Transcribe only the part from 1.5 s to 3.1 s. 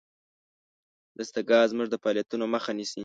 زما د فعالیتونو مخه نیسي.